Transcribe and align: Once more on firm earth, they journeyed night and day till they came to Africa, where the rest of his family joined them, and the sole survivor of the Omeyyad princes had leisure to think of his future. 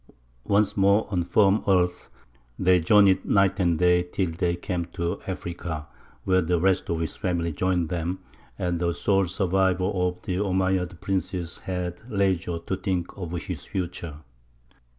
Once 0.47 0.75
more 0.75 1.05
on 1.11 1.23
firm 1.23 1.63
earth, 1.67 2.09
they 2.57 2.79
journeyed 2.79 3.23
night 3.23 3.59
and 3.59 3.77
day 3.77 4.01
till 4.01 4.31
they 4.31 4.55
came 4.55 4.83
to 4.85 5.21
Africa, 5.27 5.85
where 6.23 6.41
the 6.41 6.59
rest 6.59 6.89
of 6.89 6.99
his 6.99 7.15
family 7.15 7.51
joined 7.51 7.89
them, 7.89 8.17
and 8.57 8.79
the 8.79 8.95
sole 8.95 9.27
survivor 9.27 9.83
of 9.83 10.19
the 10.23 10.37
Omeyyad 10.37 10.99
princes 11.01 11.59
had 11.59 12.01
leisure 12.09 12.57
to 12.65 12.75
think 12.77 13.15
of 13.15 13.33
his 13.43 13.65
future. 13.65 14.15